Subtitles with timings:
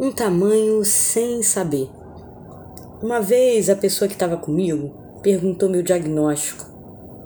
[0.00, 1.90] um tamanho sem saber.
[3.02, 6.64] Uma vez a pessoa que estava comigo perguntou meu diagnóstico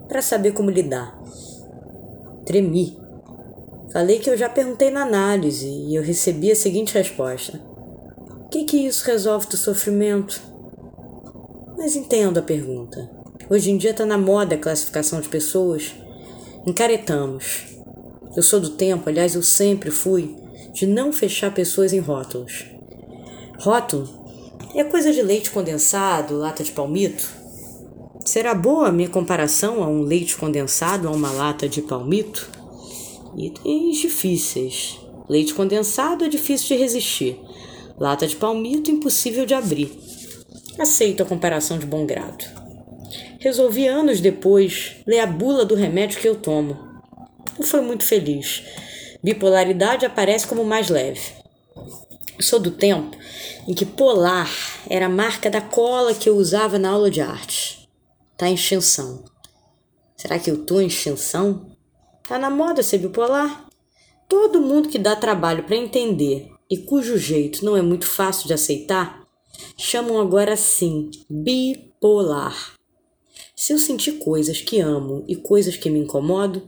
[0.09, 1.21] para saber como lidar.
[2.46, 2.98] Tremi.
[3.93, 7.61] Falei que eu já perguntei na análise e eu recebi a seguinte resposta:
[8.47, 10.41] O que, que isso resolve do sofrimento?
[11.77, 13.11] Mas entendo a pergunta.
[13.51, 15.95] Hoje em dia está na moda a classificação de pessoas.
[16.66, 17.66] Encaretamos.
[18.34, 20.34] Eu sou do tempo, aliás, eu sempre fui,
[20.73, 22.65] de não fechar pessoas em rótulos.
[23.59, 24.09] Rótulo
[24.75, 27.29] é coisa de leite condensado, lata de palmito?
[28.25, 32.48] Será boa a minha comparação a um leite condensado a uma lata de palmito?
[33.37, 34.98] Itens difíceis.
[35.29, 37.41] Leite condensado é difícil de resistir.
[37.99, 39.91] Lata de palmito impossível de abrir.
[40.79, 42.45] Aceito a comparação de bom grado.
[43.38, 46.79] Resolvi anos depois ler a bula do remédio que eu tomo.
[47.59, 48.63] Não foi muito feliz.
[49.23, 51.21] Bipolaridade aparece como mais leve.
[52.41, 53.17] Sou do tempo
[53.69, 54.51] em que polar
[54.91, 57.88] era a marca da cola que eu usava na aula de arte.
[58.37, 59.24] Tá em extinção.
[60.16, 61.77] Será que eu tô em extinção?
[62.27, 63.69] Tá na moda ser bipolar?
[64.28, 68.55] Todo mundo que dá trabalho para entender e cujo jeito não é muito fácil de
[68.55, 69.22] aceitar,
[69.77, 72.74] chamam agora assim bipolar.
[73.55, 76.62] Se eu sentir coisas que amo e coisas que me incomodam,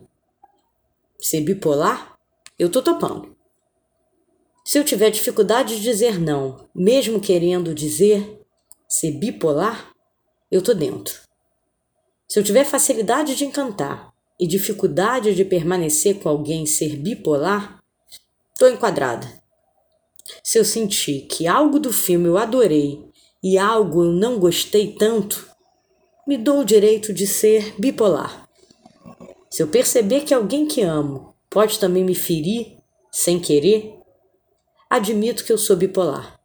[1.19, 2.14] ser bipolar,
[2.59, 3.37] eu tô topando.
[4.65, 8.41] Se eu tiver dificuldade de dizer não, mesmo querendo dizer
[8.89, 9.93] ser bipolar,
[10.51, 11.21] eu tô dentro.
[12.29, 17.83] Se eu tiver facilidade de encantar e dificuldade de permanecer com alguém ser bipolar,
[18.59, 19.43] tô enquadrada.
[20.43, 23.05] Se eu sentir que algo do filme eu adorei
[23.43, 25.49] e algo eu não gostei tanto,
[26.27, 28.49] me dou o direito de ser bipolar.
[29.51, 32.77] Se eu perceber que alguém que amo pode também me ferir
[33.13, 33.97] sem querer,
[34.91, 36.41] admito que eu sou bipolar.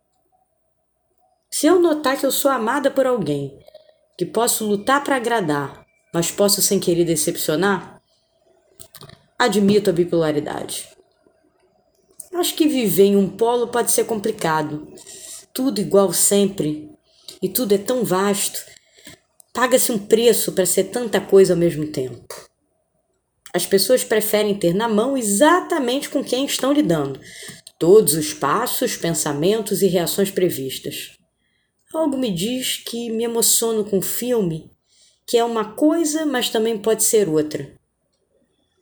[1.49, 3.59] Se eu notar que eu sou amada por alguém,
[4.15, 7.99] que posso lutar para agradar, mas posso sem querer decepcionar,
[9.37, 10.87] admito a bipolaridade.
[12.31, 14.93] Acho que viver em um polo pode ser complicado.
[15.51, 16.89] Tudo igual sempre.
[17.41, 18.63] E tudo é tão vasto
[19.59, 22.28] Paga-se um preço para ser tanta coisa ao mesmo tempo.
[23.53, 27.19] As pessoas preferem ter na mão exatamente com quem estão lidando,
[27.79, 31.17] todos os passos, pensamentos e reações previstas.
[31.93, 34.69] Algo me diz que me emociono com o filme,
[35.25, 37.73] que é uma coisa, mas também pode ser outra.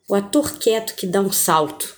[0.08, 1.96] O ator quieto que dá um salto,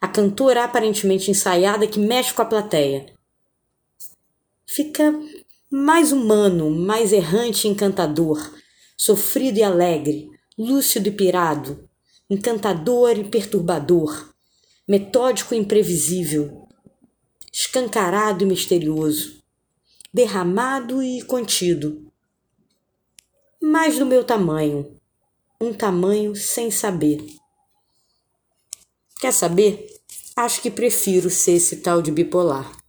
[0.00, 3.06] a cantora aparentemente ensaiada que mexe com a plateia.
[4.66, 5.12] Fica
[5.70, 8.54] mais humano, mais errante e encantador,
[8.96, 11.85] sofrido e alegre, lúcido e pirado,
[12.28, 14.34] encantador e perturbador,
[14.86, 16.66] metódico e imprevisível,
[17.52, 19.42] escancarado e misterioso,
[20.12, 22.10] derramado e contido.
[23.62, 25.00] Mais do meu tamanho,
[25.60, 27.24] um tamanho sem saber.
[29.20, 29.86] Quer saber?
[30.34, 32.85] Acho que prefiro ser esse tal de bipolar.